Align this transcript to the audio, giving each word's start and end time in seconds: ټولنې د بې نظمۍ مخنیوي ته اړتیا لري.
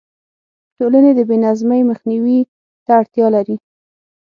ټولنې 0.77 1.11
د 1.15 1.19
بې 1.29 1.37
نظمۍ 1.45 1.81
مخنیوي 1.89 2.39
ته 2.85 2.91
اړتیا 2.99 3.27
لري. 3.35 3.55